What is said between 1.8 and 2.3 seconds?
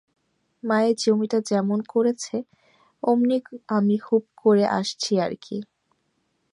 করেছ,